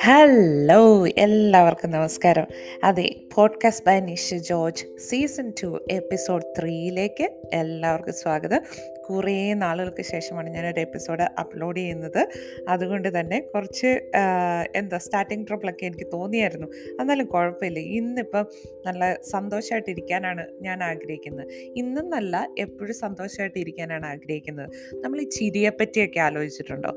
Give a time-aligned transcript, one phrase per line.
[0.00, 2.46] Hello എല്ലാവർക്കും നമസ്കാരം.
[2.84, 8.62] അതെ podcast by Nisha George season two episode ത്രീയിലേക്ക് എല്ലാവർക്കും സ്വാഗതം.
[9.08, 12.28] കുറേ നാളുകൾക്ക് ശേഷമാണ് ഞാനൊരു എപ്പിസോഡ് അപ്ലോഡ് ചെയ്യുന്നത്.
[12.68, 13.86] അതുകൊണ്ട് തന്നെ കുറച്ച്
[14.76, 16.66] എന്താ സ്റ്റാർട്ടിങ് ട്രബിളൊക്കെ എനിക്ക് തോന്നിയായിരുന്നു.
[17.00, 17.78] എന്നാലും കുഴപ്പമില്ല.
[17.78, 18.46] ഇന്നിപ്പം
[18.86, 21.46] നല്ല സന്തോഷമായിട്ടിരിക്കാനാണ് ഞാൻ ആഗ്രഹിക്കുന്നത്.
[21.76, 24.70] ഇന്നും നല്ല എപ്പോഴും സന്തോഷമായിട്ട് ഇരിക്കാനാണ് ആഗ്രഹിക്കുന്നത്.
[25.00, 26.92] നമ്മൾ ഈ ചിരിയെ പറ്റിയൊക്കെ ആലോചിച്ചിട്ടുണ്ടോ?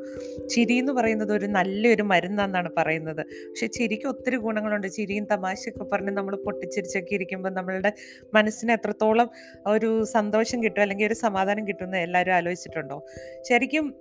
[0.47, 3.21] ചിരി എന്ന് പറയുന്നത് ഒരു നല്ലൊരു മരുന്നാണെന്നാണ് പറയുന്നത്.
[3.49, 4.87] പക്ഷെ ചിരിക്ക് ഒത്തിരി ഗുണങ്ങളുണ്ട്.
[4.87, 7.91] ചിരിയും തമാശയൊക്കെ പറഞ്ഞ് നമ്മൾ പൊട്ടിച്ചിരിച്ചൊക്കെ ഇരിക്കുമ്പോൾ നമ്മളുടെ
[8.33, 9.29] മനസ്സിന് എത്രത്തോളം
[9.67, 13.05] ഒരു സന്തോഷം കിട്ടും അല്ലെങ്കിൽ ഒരു സമാധാനം കിട്ടുമെന്ന് എല്ലാവരും ആലോചിച്ചിട്ടുണ്ടോ?
[13.49, 13.95] ശരിക്കും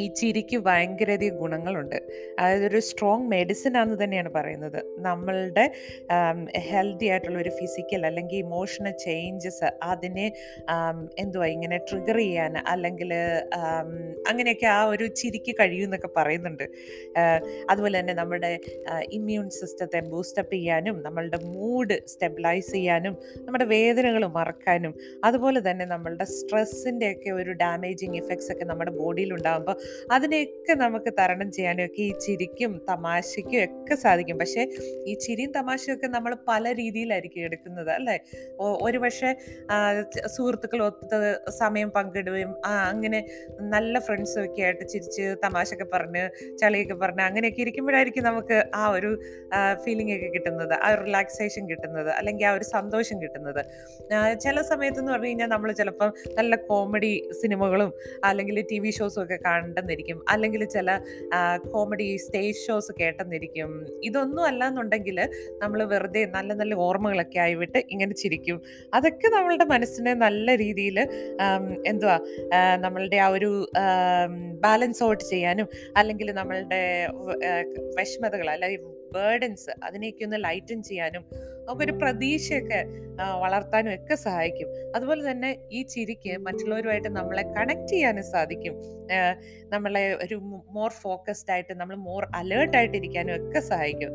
[0.00, 1.98] ഈ ചിരിക്ക് ഭയങ്കരധികം ഗുണങ്ങളുണ്ട്.
[2.38, 4.78] അതായത് ഒരു സ്ട്രോങ് മെഡിസിൻ ആണെന്ന് തന്നെയാണ് പറയുന്നത്.
[5.08, 5.64] നമ്മളുടെ
[6.68, 10.26] ഹെൽത്തി ആയിട്ടുള്ള ഒരു ഫിസിക്കൽ അല്ലെങ്കിൽ ഇമോഷണൽ ചേഞ്ചസ് അതിനെ
[11.22, 13.12] എന്തുവാ ഇങ്ങനെ ട്രിഗർ ചെയ്യാൻ അല്ലെങ്കിൽ
[14.30, 16.66] അങ്ങനെയൊക്കെ ആ ഒരു ചിരിക്ക് കഴിയുമെന്നൊക്കെ പറയുന്നുണ്ട്.
[17.70, 18.52] അതുപോലെ തന്നെ നമ്മുടെ
[19.18, 23.14] ഇമ്മ്യൂൺ സിസ്റ്റത്തെ ബൂസ്റ്റപ്പ് ചെയ്യാനും നമ്മളുടെ മൂഡ് സ്റ്റെബിലൈസ് ചെയ്യാനും
[23.46, 24.94] നമ്മുടെ വേദനകൾ മറക്കാനും
[25.28, 29.76] അതുപോലെ തന്നെ നമ്മളുടെ സ്ട്രെസ്സിന്റെയൊക്കെ ഒരു ഡാമേജിങ് ഇഫക്ട്സ് ഒക്കെ നമ്മുടെ ബോഡിയിൽ ഉണ്ടാകുമ്പോൾ
[30.12, 34.38] അതിനെയൊക്കെ നമുക്ക് തരണം ചെയ്യാനും ഒക്കെ ഈ ചിരിക്കും തമാശയ്ക്കും ഒക്കെ സാധിക്കും.
[34.38, 34.62] പക്ഷേ
[35.10, 38.16] ഈ ചിരിയും തമാശയും ഒക്കെ നമ്മൾ പല രീതിയിലായിരിക്കും എടുക്കുന്നത് അല്ലേ?
[38.86, 39.30] ഒരു പക്ഷേ
[40.36, 41.18] സുഹൃത്തുക്കൾ ഒത്ത്
[41.58, 43.20] സമയം പങ്കിടുകയും അങ്ങനെ
[43.74, 46.24] നല്ല ഫ്രണ്ട്സൊക്കെ ആയിട്ട് ചിരിച്ച് തമാശയൊക്കെ പറഞ്ഞ്
[46.58, 49.10] ചളിയൊക്കെ പറഞ്ഞ് അങ്ങനെയൊക്കെ ഇരിക്കുമ്പോഴായിരിക്കും നമുക്ക് ആ ഒരു
[49.84, 53.62] ഫീലിംഗ് ഒക്കെ കിട്ടുന്നത് ആ റിലാക്സേഷൻ കിട്ടുന്നത് അല്ലെങ്കിൽ ആ ഒരു സന്തോഷം കിട്ടുന്നത്.
[54.40, 57.90] ചില സമയത്ത് എന്ന് പറഞ്ഞു കഴിഞ്ഞാൽ നമ്മൾ ചിലപ്പം നല്ല കോമഡി സിനിമകളും
[58.24, 59.36] അല്ലെങ്കിൽ ടി വി ഷോസും ഒക്കെ
[59.74, 60.88] കണ്ടെന്നിരിക്കും അല്ലെങ്കിൽ ചില
[61.74, 63.70] കോമഡി സ്റ്റേജ് ഷോസ് കേട്ടെന്നിരിക്കും.
[64.08, 65.18] ഇതൊന്നും അല്ല എന്നുണ്ടെങ്കിൽ
[65.62, 68.58] നമ്മൾ വെറുതെ നല്ല നല്ല ഓർമ്മകളൊക്കെ ആയിവിട്ട് ഇങ്ങനെ ചിരിക്കും.
[68.96, 70.98] അതൊക്കെ നമ്മളുടെ മനസ്സിനെ നല്ല രീതിയിൽ
[71.92, 72.16] എന്തുവാ
[72.84, 73.50] നമ്മളുടെ ആ ഒരു
[74.66, 76.82] ബാലൻസ് ഔട്ട് ചെയ്യാനും അല്ലെങ്കിൽ നമ്മളുടെ
[77.98, 78.82] വിഷമതകൾ അല്ലെങ്കിൽ
[79.16, 81.24] ബേർഡൻസ് അതിനെയൊക്കെ ഒന്ന് ലൈറ്റൻ ചെയ്യാനും
[81.66, 82.80] നമുക്കൊരു പ്രതീക്ഷയൊക്കെ
[83.42, 84.68] വളർത്താനും ഒക്കെ സഹായിക്കും.
[84.96, 88.74] അതുപോലെ തന്നെ ഈ ചിരിക്ക് മറ്റുള്ളവരുമായിട്ട് നമ്മളെ കണക്ട് ചെയ്യാനും സാധിക്കും.
[89.74, 90.36] നമ്മളെ ഒരു
[90.76, 94.10] മോർ ഫോക്കസ്ഡ് ആയിട്ട് നമ്മൾ മോർ അലേർട്ട് ആയിട്ടിരിക്കാനും ഒക്കെ സഹായിക്കും.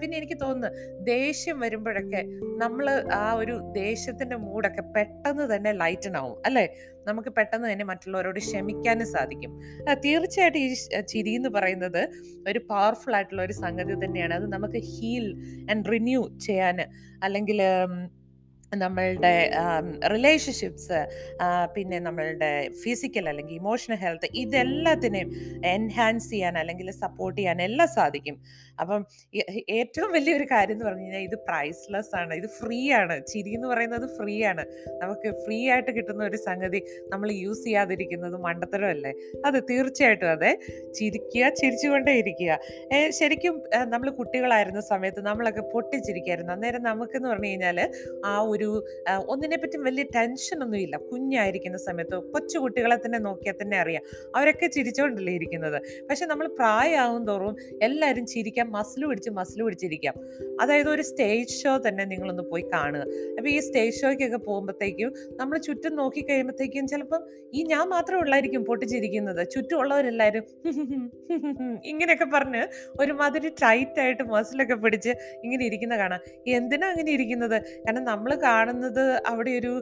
[0.00, 0.70] പിന്നെ എനിക്ക് തോന്നുന്നു
[1.12, 2.22] ദേഷ്യം വരുമ്പോഴൊക്കെ
[2.62, 2.86] നമ്മൾ
[3.22, 6.66] ആ ഒരു ദേഷ്യത്തിന്റെ മൂഡൊക്കെ പെട്ടെന്ന് തന്നെ ലൈറ്റൺ ആവും അല്ലേ?
[7.08, 9.52] നമുക്ക് പെട്ടെന്ന് തന്നെ മറ്റുള്ളവരോട് ക്ഷമിക്കാനും സാധിക്കും.
[10.04, 10.74] തീർച്ചയായിട്ടും ഈ
[11.12, 12.02] ചിരി എന്ന് പറയുന്നത്
[12.48, 14.34] ഒരു പവർഫുൾ ആയിട്ടുള്ള ഒരു സംഗതി തന്നെയാണ്.
[14.34, 15.26] അത് നമുക്ക് ഹീൽ
[15.70, 16.80] ആൻഡ് റിന്യൂ ചെയ്യാൻ
[17.22, 17.60] അല്ലെങ്കിൽ
[18.76, 19.50] നമ്മളുടെ
[20.10, 20.98] റിലേഷൻഷിപ്സ്
[21.74, 25.30] പിന്നെ നമ്മളുടെ ഫിസിക്കൽ അല്ലെങ്കിൽ ഇമോഷണൽ ഹെൽത്ത് ഇതെല്ലാത്തിനെയും
[25.66, 28.36] എൻഹാൻസ് ചെയ്യാൻ അല്ലെങ്കിൽ സപ്പോർട്ട് ചെയ്യാൻ എല്ലാം സാധിക്കും.
[28.80, 29.06] അപ്പം
[29.70, 32.34] ഏറ്റവും വലിയൊരു കാര്യം എന്ന് പറഞ്ഞു കഴിഞ്ഞാൽ ഇത് പ്രൈസ്ലെസ് ആണ്.
[32.34, 33.16] ഇത് ഫ്രീ ആണ്.
[33.26, 34.64] ചിരി എന്ന് പറയുന്നത് ഫ്രീ ആണ്.
[35.02, 39.12] നമുക്ക് ഫ്രീ ആയിട്ട് കിട്ടുന്ന ഒരു സംഗതി നമ്മൾ യൂസ് ചെയ്യാതിരിക്കുന്നത് മണ്ടത്തരമല്ലേ?
[39.46, 40.58] അത് തീർച്ചയായിട്ടും അതെ.
[40.98, 42.58] ചിരിക്കുക ചിരിച്ചുകൊണ്ടേ ഇരിക്കുക
[43.08, 46.52] ശരിക്കും നമ്മൾ കുട്ടികളായിരുന്ന സമയത്ത് നമ്മളൊക്കെ പൊട്ടിച്ചിരിക്കായിരുന്നു.
[46.52, 47.90] അന്നേരം നമുക്കെന്ന് പറഞ്ഞു കഴിഞ്ഞാൽ
[48.26, 48.59] ആ ഒരു
[49.32, 54.02] ഒന്നിനെ പറ്റി വലിയ ടെൻഷനൊന്നും ഇല്ല കുഞ്ഞായിരിക്കുന്ന സമയത്ത് കൊച്ചു കുട്ടികളെ തന്നെ നോക്കിയാൽ തന്നെ അറിയാം.
[54.36, 55.78] അവരൊക്കെ ചിരിച്ചുകൊണ്ടല്ലേ ഇരിക്കുന്നത്.
[56.10, 60.14] പക്ഷെ നമ്മൾ പ്രായമാകും തോറും എല്ലാവരും ചിരിക്കാൻ മസിൽ പിടിച്ച് മസിൽ പിടിച്ചിരിക്കാം.
[60.62, 63.02] അതായത് ഒരു സ്റ്റേജ് ഷോ തന്നെ നിങ്ങളൊന്ന് പോയി കാണുക.
[63.38, 67.22] അപ്പോൾ ഈ സ്റ്റേജ് ഷോയ്ക്കൊക്കെ പോകുമ്പോഴത്തേക്കും നമ്മൾ ചുറ്റും നോക്കി കഴിയുമ്പോഴത്തേക്കും ചിലപ്പം
[67.54, 69.50] ഈ ഞാൻ മാത്രമേ ഉള്ളായിരിക്കും പൊട്ടിച്ചിരിക്കുന്നത്.
[69.50, 70.44] ചുറ്റുമുള്ളവരെല്ലാവരും
[71.84, 72.62] ഇങ്ങനെയൊക്കെ പറഞ്ഞ്
[73.00, 75.12] ഒരുമാതിരി ടൈറ്റ് ആയിട്ട് മസിലൊക്കെ പിടിച്ച്
[75.44, 76.20] ഇങ്ങനെ ഇരിക്കുന്ന കാണാം.
[76.58, 77.56] എന്തിനാ അങ്ങനെ ഇരിക്കുന്നത്?
[77.84, 79.72] കാരണം നമ്മൾ കാണുന്നത് അവിടെ ഒരു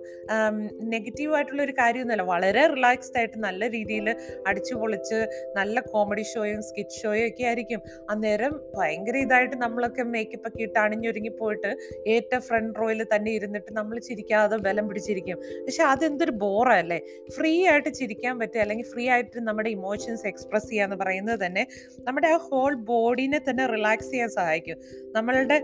[0.94, 2.24] നെഗറ്റീവ് ആയിട്ടുള്ള ഒരു കാര്യമൊന്നുമല്ല.
[2.32, 4.08] വളരെ റിലാക്സ്ഡ് ആയിട്ട് നല്ല രീതിയിൽ
[4.48, 5.18] അടിച്ചു പൊളിച്ച്
[5.58, 7.80] നല്ല കോമഡി ഷോയും സ്കിറ്റ് ഷോയും ഒക്കെ ആയിരിക്കും.
[8.12, 11.70] അന്നേരം ഭയങ്കര ഇതായിട്ട് നമ്മളൊക്കെ മേക്കപ്പ് ഒക്കെ ഇട്ട് അണിഞ്ഞൊരുങ്ങി പോയിട്ട്
[12.14, 15.38] ഏറ്റവും ഫ്രണ്ട് റോയിൽ തന്നെ ഇരുന്നിട്ട് നമ്മൾ ചിരിക്കാതെ ബലം പിടിച്ചിരിക്കും.
[15.66, 17.00] പക്ഷെ അതെന്തൊരു ബോറല്ലേ
[17.36, 21.64] ഫ്രീ ആയിട്ട് ചിരിക്കാൻ പറ്റുക അല്ലെങ്കിൽ ഫ്രീ ആയിട്ട് നമ്മുടെ ഇമോഷൻസ് എക്സ്പ്രസ് ചെയ്യുക എന്ന് പറയുന്നത് തന്നെ
[22.08, 24.78] നമ്മുടെ ആ ഹോൾ ബോഡിനെ തന്നെ റിലാക്സ് ചെയ്യാൻ സഹായിക്കും.
[25.16, 25.58] നമ്മളുടെ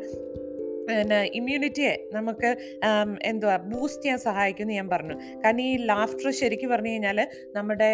[0.89, 2.50] പിന്നെ ഇമ്മ്യൂണിറ്റിയെ നമുക്ക്
[3.31, 5.17] എന്തുവാ ബൂസ്റ്റ് ചെയ്യാൻ സഹായിക്കുമെന്ന് ഞാൻ പറഞ്ഞു.
[5.43, 7.19] കാരണം ഈ ലാഫ്റ്റർ ശരിക്കും പറഞ്ഞു കഴിഞ്ഞാൽ
[7.56, 7.91] നമ്മുടെ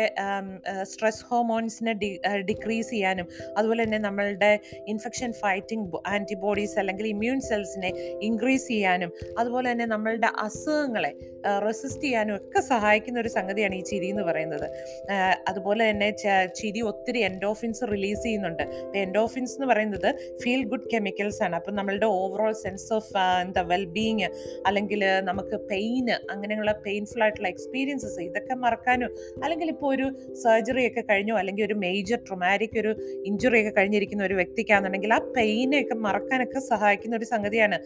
[0.92, 2.10] സ്ട്രെസ് ഹോർമോൺസിനെ ഡി
[2.50, 3.26] ഡിക്രീസ് ചെയ്യാനും
[3.58, 4.52] അതുപോലെ തന്നെ നമ്മളുടെ
[4.92, 7.90] ഇൻഫെക്ഷൻ ഫൈറ്റിംഗ് ആന്റിബോഡീസ് അല്ലെങ്കിൽ ഇമ്മ്യൂൺ സെൽസിനെ
[8.28, 11.12] ഇൻക്രീസ് ചെയ്യാനും അതുപോലെ തന്നെ നമ്മളുടെ അസുഖങ്ങളെ
[11.66, 14.66] റെസിസ്റ്റ് ചെയ്യാനും ഒക്കെ സഹായിക്കുന്ന ഒരു സംഗതിയാണ് ഈ ചിരി എന്ന് പറയുന്നത്.
[15.50, 16.08] അതുപോലെ തന്നെ
[16.60, 18.64] ചിരി ഒത്തിരി എൻഡോഫിൻസ് റിലീസ് ചെയ്യുന്നുണ്ട്.
[19.04, 20.08] എൻഡോഫിൻസ് എന്ന് പറയുന്നത്
[20.42, 21.54] ഫീൽ ഗുഡ് കെമിക്കൽസ് ആണ്.
[21.60, 23.12] അപ്പം നമ്മളുടെ ഓവറോൾ സെൻസ് സെൻസ് ഓഫ്
[23.44, 24.28] എന്താ വെൽബീങ്
[24.66, 29.08] അല്ലെങ്കിൽ നമുക്ക് പെയിന് അങ്ങനെയുള്ള പെയിൻഫുൾ ആയിട്ടുള്ള എക്സ്പീരിയൻസസ് ഇതൊക്കെ മറക്കാനോ
[29.44, 30.06] അല്ലെങ്കിൽ ഇപ്പോൾ ഒരു
[30.42, 32.92] സർജറി ഒക്കെ കഴിഞ്ഞോ അല്ലെങ്കിൽ ഒരു മേജർ ട്രൊമാറ്റിക് ഒരു
[33.30, 37.78] ഇഞ്ചുറി ഒക്കെ കഴിഞ്ഞിരിക്കുന്ന ഒരു വ്യക്തിക്കാണെന്നുണ്ടെങ്കിൽ ആ പെയിനൊക്കെ മറക്കാനൊക്കെ സഹായിക്കുന്ന ഒരു സംഗതിയാണ്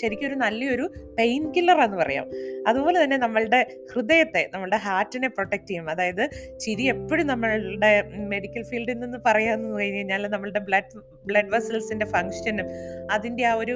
[0.00, 0.86] ശരിക്കും ഒരു നല്ലൊരു
[1.18, 2.26] പെയിൻ കില്ലർ എന്ന് പറയാം.
[2.68, 3.60] അതുപോലെ തന്നെ നമ്മളുടെ
[3.92, 5.86] ഹൃദയത്തെ നമ്മളുടെ ഹാർട്ടിനെ പ്രൊട്ടക്റ്റ് ചെയ്യും.
[5.94, 6.24] അതായത്
[6.64, 7.92] ചിരി എപ്പോഴും നമ്മളുടെ
[8.32, 12.68] മെഡിക്കൽ ഫീൽഡിൽ നിന്ന് പറയാമെന്ന് കഴിഞ്ഞ് കഴിഞ്ഞാൽ നമ്മളുടെ ബ്ലഡ് ബ്ലഡ് വെസൽസിന്റെ ഫങ്ഷനും
[13.10, 13.74] അതിന്റെ ആ ഒരു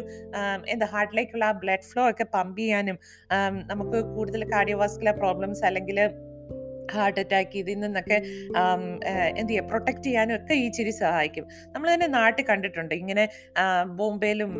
[0.67, 2.99] എന്താ ഹാർട്ടിലേക്കുള്ള ആ ബ്ലഡ് ഫ്ലോ ഒക്കെ പമ്പ് ചെയ്യാനും
[3.67, 6.01] നമുക്ക് കൂടുതൽ കാർഡിയോവാസ്കുലർ പ്രോബ്ലംസ് അല്ലെങ്കിൽ
[6.95, 8.19] ഹാർട്ട് അറ്റാക്ക് ഇതിൽ നിന്നൊക്കെ
[9.41, 11.45] എന്ത് ചെയ്യുക പ്രൊട്ടക്റ്റ് ചെയ്യാനും ഒക്കെ ഈ ചിരി സഹായിക്കും.
[11.75, 12.95] നമ്മൾ തന്നെ നാട്ടിൽ കണ്ടിട്ടുണ്ട്.
[13.03, 13.25] ഇങ്ങനെ
[13.99, 14.53] ബോംബെയിലും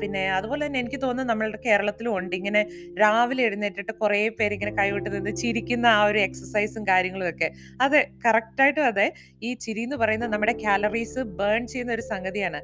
[0.00, 2.34] പിന്നെ അതുപോലെ തന്നെ എനിക്ക് തോന്നുന്നു നമ്മളുടെ കേരളത്തിലും ഉണ്ട്.
[2.40, 2.62] ഇങ്ങനെ
[3.02, 7.50] രാവിലെ എഴുന്നേറ്റിട്ട് കുറേ പേര് ഇങ്ങനെ കൈവിട്ട് നിന്ന് ചിരിക്കുന്ന ആ ഒരു എക്സസൈസും കാര്യങ്ങളും ഒക്കെ
[7.86, 9.06] അതെ കറക്റ്റായിട്ടും അതെ
[9.46, 12.60] ഈ ചിരി എന്ന് പറയുന്നത് നമ്മുടെ കാലറീസ് ബേൺ ചെയ്യുന്ന ഒരു സംഗതിയാണ്.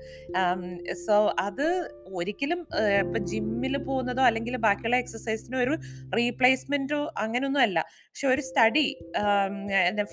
[1.04, 1.16] സോ
[1.46, 1.66] അത്
[2.18, 2.60] ഒരിക്കലും
[3.02, 5.74] ഇപ്പം ജിമ്മിൽ പോകുന്നതോ അല്ലെങ്കിൽ ബാക്കിയുള്ള എക്സസൈസിനോ ഒരു
[6.18, 7.78] റീപ്ലേസ്മെന്റോ അങ്ങനെയൊന്നും അല്ല.
[8.08, 8.84] പക്ഷെ ഒരു സ്റ്റഡി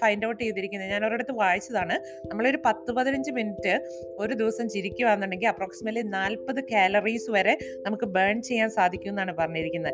[0.02, 1.96] ഫൈൻഡ് ഔട്ട് ചെയ്തിരിക്കുന്നത് ഞാൻ ഒരിടത്ത് വായിച്ചതാണ്.
[2.30, 3.74] നമ്മളൊരു പത്ത് പതിനഞ്ച് മിനിറ്റ്
[4.18, 9.94] ഒരു ദിവസം ചിരിക്കുകയാണെന്നുണ്ടെങ്കിൽ അപ്രോക്സിമേറ്റ്ലി നാൽപ്പത് കാലറീസ് വരെ നമുക്ക് ബേൺ ചെയ്യാൻ സാധിക്കും എന്നാണ് പറഞ്ഞിരിക്കുന്നത്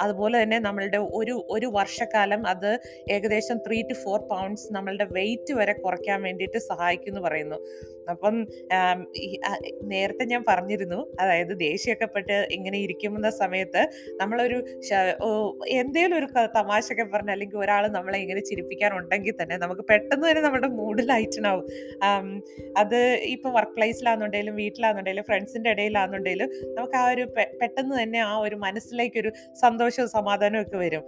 [0.00, 2.70] അതുപോലെ തന്നെ നമ്മളുടെ ഒരു ഒരു വർഷക്കാലം അത്
[3.10, 7.58] ഏകദേശം ത്രീ ടു ഫോർ പൗണ്ട്സ് നമ്മളുടെ വെയിറ്റ് വരെ കുറയ്ക്കാൻ വേണ്ടിയിട്ട് സഹായിക്കും എന്ന് പറയുന്നു.
[8.10, 8.46] അപ്പം
[9.82, 11.16] നേരത്തെ ഞാൻ പറഞ്ഞിരുന്നു.
[11.20, 13.82] അതായത് ദേഷ്യമൊക്കെ പെട്ട് ഇങ്ങനെ ഇരിക്കുന്ന സമയത്ത്
[14.20, 14.58] നമ്മളൊരു
[15.66, 21.02] എന്തേലും ഒരു തമാശയൊക്കെ പറഞ്ഞ അല്ലെങ്കിൽ ഒരാൾ നമ്മളെ ഇങ്ങനെ ചിരിപ്പിക്കാനുണ്ടെങ്കിൽ തന്നെ നമുക്ക് പെട്ടെന്ന് തന്നെ നമ്മുടെ മൂഡ്
[21.08, 21.64] ലൈറ്റനാവും
[22.76, 22.98] അത്
[23.34, 27.24] ഇപ്പോൾ വർക്ക് പ്ലേസിലാണെന്നുണ്ടെങ്കിലും വീട്ടിലാണെന്നുണ്ടെങ്കിലും ഫ്രണ്ട്സിന്റെ ഇടയിലാണെന്നുണ്ടെങ്കിലും നമുക്ക് ആ ഒരു
[27.60, 31.04] പെട്ടെന്ന് തന്നെ ആ ഒരു മനസ്സിലേക്കൊരു സന്തോഷവും സമാധാനവും ഒക്കെ വരും.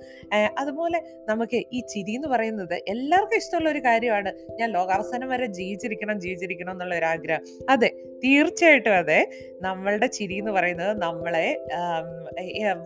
[0.59, 4.31] അതുപോലെ നമുക്ക് ഈ ചിരി എന്ന് പറയുന്നത് എല്ലാവർക്കും ഇഷ്ടമുള്ള ഒരു കാര്യമാണ്.
[4.61, 7.43] ഞാൻ ലോകാവസാനം വരെ ജീവിച്ചിരിക്കണം ജീവിച്ചിരിക്കണം എന്നുള്ള ഒരു ആഗ്രഹം.
[7.71, 7.91] അതെ
[8.25, 9.21] തീർച്ചയായിട്ടും അതെ.
[9.63, 11.47] നമ്മളുടെ ചിരി എന്ന് പറയുന്നത് നമ്മളെ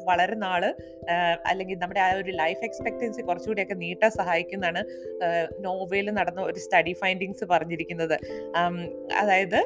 [0.04, 0.62] വളരെ നാൾ
[1.46, 4.82] അല്ലെങ്കിൽ നമ്മുടെ ആ ഒരു ലൈഫ് എക്സ്പെക്ടൻസി കുറച്ചുകൂടിയൊക്കെ നീട്ടാൻ സഹായിക്കുന്നതാണ്.
[5.66, 8.16] നോവയിൽ നടന്ന ഒരു സ്റ്റഡി ഫൈൻഡിങ്സ് പറഞ്ഞിരിക്കുന്നത്.
[9.20, 9.58] അതായത്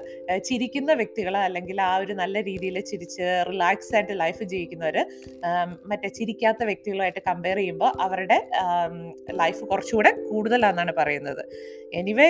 [0.49, 4.99] ചിരിക്കുന്ന വ്യക്തികൾ അല്ലെങ്കിൽ ആ ഒരു നല്ല രീതിയിൽ ചിരിച്ച് റിലാക്സ് ആയിട്ട് ലൈഫ് ജീവിക്കുന്നവർ
[5.91, 8.39] മറ്റേ ചിരിക്കാത്ത വ്യക്തികളുമായിട്ട് കമ്പയർ ചെയ്യുമ്പോൾ അവരുടെ
[9.43, 11.43] ലൈഫ് കുറച്ചുകൂടെ കൂടുതലാണെന്നാണ് പറയുന്നത്.
[12.01, 12.29] എനിവേ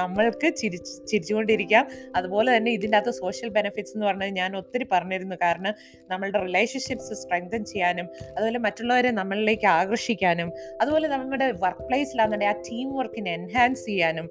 [0.00, 0.78] നമ്മൾക്ക് ചിരി
[1.10, 1.84] ചിരിച്ചുകൊണ്ടിരിക്കാം.
[2.16, 5.36] അതുപോലെ തന്നെ ഇതിന്റെ അകത്ത് സോഷ്യൽ ബെനിഫിറ്റ്സ് എന്ന് പറഞ്ഞാൽ ഞാൻ ഒത്തിരി പറഞ്ഞിരുന്നു.
[5.42, 5.74] കാരണം
[6.12, 8.06] നമ്മളുടെ റിലേഷൻഷിപ്സ് സ്ട്രെങ്തൻ ചെയ്യാനും
[8.36, 10.48] അതുപോലെ മറ്റുള്ളവരെ നമ്മളിലേക്ക് ആകർഷിക്കാനും
[10.80, 14.26] അതുപോലെ നമ്മുടെ വർക്ക് പ്ലേസിലാണെന്നുണ്ടെങ്കിൽ ആ ടീം വർക്കിനെ എൻഹാൻസ് ചെയ്യാനും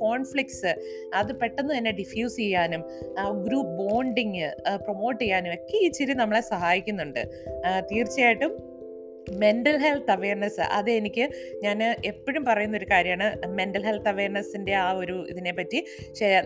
[0.00, 0.72] കോൺഫ്ലിക്ട്സ്
[1.14, 2.82] അത് പെട്ടെന്ന് തന്നെ ഡിഫ്യൂസ് ചെയ്യാനും
[3.46, 4.48] ഗ്രൂപ്പ് ബോണ്ടിങ്
[4.84, 7.22] പ്രൊമോട്ട് ചെയ്യാനും ഒക്കെ ഈ ചിരി നമ്മളെ സഹായിക്കുന്നുണ്ട്.
[7.90, 8.52] തീർച്ചയായിട്ടും
[9.42, 11.24] മെന്റൽ ഹെൽത്ത് അവയർനെസ് അത് എനിക്ക്
[11.64, 11.78] ഞാൻ
[12.10, 13.26] എപ്പോഴും പറയുന്ന ഒരു കാര്യമാണ്.
[13.58, 15.78] മെന്റൽ ഹെൽത്ത് അവയർനെസ്സിന്റെ ആ ഒരു ഇതിനെ പറ്റി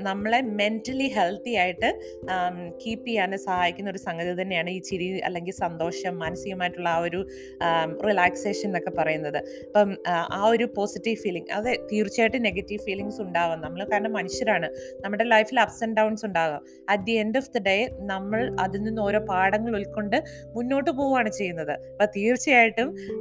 [0.08, 1.88] നമ്മളെ മെന്റലി ഹെൽത്തി ആയിട്ട്
[2.82, 7.20] കീപ്പ് ചെയ്യാൻ സഹായിക്കുന്ന ഒരു സംഗതി തന്നെയാണ് ഈ ചിരി അല്ലെങ്കിൽ സന്തോഷം മാനസികമായിട്ടുള്ള ആ ഒരു
[8.08, 9.40] റിലാക്സേഷൻ എന്നൊക്കെ പറയുന്നത്.
[9.66, 9.90] അപ്പം
[10.38, 13.60] ആ ഒരു പോസിറ്റീവ് ഫീലിംഗ് അതെ തീർച്ചയായിട്ടും നെഗറ്റീവ് ഫീലിങ്സ് ഉണ്ടാവാം.
[13.60, 14.70] നമ്മൾ കാരണം മനുഷ്യരാണ്.
[15.04, 16.62] നമ്മുടെ ലൈഫിൽ അപ്സ് ആൻഡ് ഡൗൺസ് ഉണ്ടാകാം.
[16.88, 17.76] At the end of the day
[18.12, 20.18] നമ്മൾ അതിൽ നിന്ന് ഓരോ പാഠങ്ങൾ ഉൾക്കൊണ്ട്
[20.56, 21.74] മുന്നോട്ട് പോവുകയാണ് ചെയ്യുന്നത്.
[21.92, 22.70] അപ്പം തീർച്ചയായിട്ടും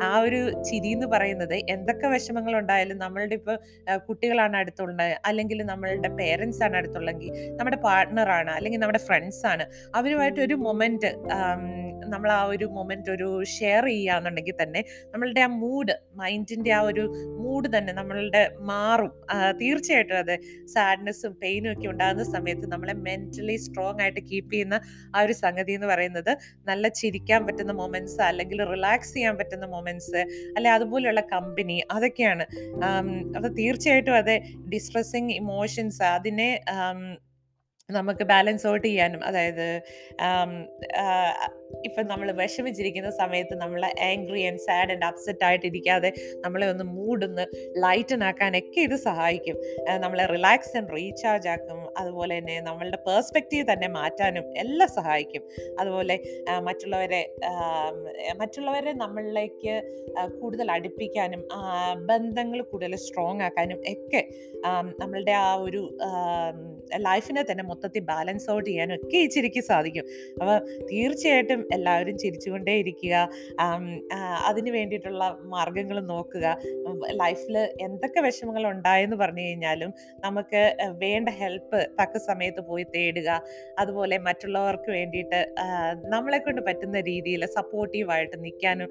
[0.03, 3.57] ആ ഒരു ചിരി എന്ന് പറയുന്നത് എന്തൊക്കെ വിഷമങ്ങൾ ഉണ്ടായാലും നമ്മളുടെ ഇപ്പോൾ
[4.07, 9.65] കുട്ടികളാണ് അടുത്തുള്ളത് അല്ലെങ്കിൽ നമ്മളുടെ പേരൻസ് ആണ് അടുത്തുള്ളെങ്കിൽ നമ്മുടെ പാർട്ട്ണറാണ് അല്ലെങ്കിൽ നമ്മുടെ ഫ്രണ്ട്സ് ആണ്
[9.95, 11.11] അവരുമായിട്ട് ഒരു മൊമെന്റ്
[12.05, 17.77] നമ്മൾ ആ ഒരു മൊമെന്റ് ഒരു ഷെയർ ചെയ്യുകയാണെന്നുണ്ടെങ്കിൽ തന്നെ നമ്മളുടെ ആ മൂഡ് മൈൻഡിന്റെ ആ ഒരു മൂഡ്
[17.77, 19.11] തന്നെ നമ്മളുടെ മാറും.
[19.51, 24.81] തീർച്ചയായിട്ടും അതെ സാഡ്നെസ്സും പെയിനും ഒക്കെ ഉണ്ടാകുന്ന സമയത്ത് നമ്മളെ മെന്റലി സ്ട്രോങ് ആയിട്ട് കീപ്പ് ചെയ്യുന്ന
[25.15, 26.37] ആ ഒരു സംഗതി എന്ന് പറയുന്നത്
[26.67, 30.21] നല്ല ചിരിക്കാൻ പറ്റുന്ന മൊമെന്റ്സ് അല്ലെങ്കിൽ റിലാക്സ് ചെയ്യാൻ പറ്റുന്ന മൊമെന്റ്സ്
[30.57, 32.45] അല്ലെ അതുപോലെയുള്ള കമ്പനി അതൊക്കെയാണ്.
[33.35, 34.37] അപ്പോൾ തീർച്ചയായിട്ടും അതെ
[34.69, 36.49] ഡിസ്ട്രസിങ് ഇമോഷൻസ് അതിനെ
[37.91, 39.81] നമുക്ക് ബാലൻസ് ഔട്ട് ചെയ്യാനും അതായത്
[41.85, 47.45] ഇപ്പം നമ്മൾ വിഷമിച്ചിരിക്കുന്ന സമയത്ത് നമ്മൾ angry and sad and upset ആയിട്ടിരിക്കാതെ നമ്മളെ ഒന്ന് മൂഡൊന്ന്
[47.83, 49.57] ലൈറ്റൻ ആക്കാനൊക്കെ ഇത് സഹായിക്കും.
[49.99, 51.90] നമ്മളെ റിലാക്സ് ആൻഡ് റീചാർജ് ആക്കും.
[51.99, 55.43] അതുപോലെ തന്നെ നമ്മളുടെ പേഴ്സ്പെക്റ്റീവ് തന്നെ മാറ്റാനും എല്ലാം സഹായിക്കും.
[55.79, 56.15] അതുപോലെ
[56.67, 57.21] മറ്റുള്ളവരെ
[58.41, 59.73] മറ്റുള്ളവരെ നമ്മളിലേക്ക്
[60.39, 61.43] കൂടുതൽ അടുപ്പിക്കാനും
[62.09, 64.21] ബന്ധങ്ങൾ കൂടുതൽ സ്ട്രോങ് ആക്കാനും ഒക്കെ
[65.01, 65.81] നമ്മളുടെ ആ ഒരു
[67.07, 70.05] ലൈഫിനെ തന്നെ മൊത്തത്തിൽ ബാലൻസ് ഔട്ട് ചെയ്യാനും ഒക്കെ ഈ ചിരിക്ക് സാധിക്കും.
[70.41, 70.57] അപ്പോൾ
[70.91, 73.15] തീർച്ചയായിട്ടും എല്ലാവരും ചിരിച്ചുകൊണ്ടേ ഇരിക്കുക
[74.49, 76.47] അതിന് വേണ്ടിയിട്ടുള്ള മാർഗങ്ങൾ നോക്കുക
[77.23, 77.57] ലൈഫിൽ
[77.87, 79.93] എന്തൊക്കെ വിഷമങ്ങൾ ഉണ്ടായെന്ന് പറഞ്ഞു കഴിഞ്ഞാലും
[80.25, 80.61] നമുക്ക്
[81.03, 83.41] വേണ്ട ഹെൽപ്പ് തക്ക സമയത്ത് പോയി തേടുക.
[83.79, 85.39] അതുപോലെ മറ്റുള്ളവർക്ക് വേണ്ടിയിട്ട്
[86.07, 88.89] നമ്മളെ കൊണ്ട് പറ്റുന്ന രീതിയിൽ സപ്പോർട്ടീവായിട്ട് നിൽക്കാനും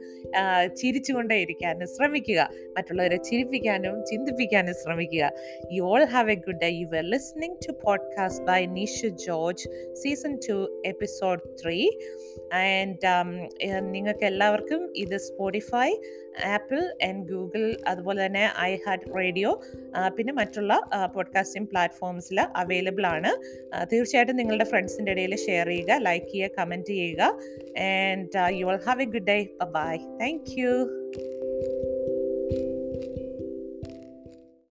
[0.77, 2.51] ചിരിച്ചുകൊണ്ടേ ഇരിക്കാനും ശ്രമിക്കുക.
[2.77, 5.33] മറ്റുള്ളവരെ ചിരിപ്പിക്കാനും ചിന്തിപ്പിക്കാനും ശ്രമിക്കുക.
[5.73, 10.39] You all have a good day you were listening to podcast by Nisha George season
[10.49, 11.91] two episode three
[12.55, 13.07] and
[13.81, 15.91] നിങ്ങൾക്ക് എല്ലാവർക്കും ഇത് സ്പോട്ടിഫൈ
[16.45, 19.63] ആപ്പിൾ ആൻഡ് ഗൂഗിൾ അതുപോലെ തന്നെ ഐ ഹാർട്ട് റേഡിയോ
[20.17, 23.31] പിന്നെ മറ്റുള്ള പോഡ്കാസ്റ്റിംഗ് പ്ലാറ്റ്ഫോംസിൽ അവൈലബിൾ ആണ്.
[23.93, 27.23] തീർച്ചയായിട്ടും നിങ്ങളുടെ ഫ്രണ്ട്സിന്റെ ഇടയിൽ ഷെയർ ചെയ്യുക ലൈക്ക് ചെയ്യുക കമന്റ് ചെയ്യുക.
[27.83, 29.47] And you will have a good day.
[29.71, 29.97] Bye.
[29.97, 30.87] Thank you.